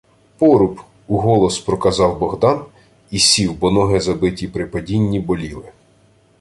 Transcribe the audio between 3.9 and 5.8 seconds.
забиті при падінні, боліли.